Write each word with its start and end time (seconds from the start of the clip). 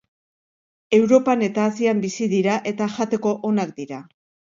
Europan 0.97 1.43
eta 1.47 1.65
Asian 1.71 2.01
bizi 2.05 2.29
dira 2.31 2.55
eta 2.73 2.87
jateko 2.95 3.35
onak 3.51 3.75
dira. 3.83 4.01